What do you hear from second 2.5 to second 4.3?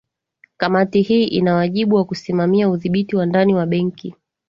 udhibiti wa ndani wa benki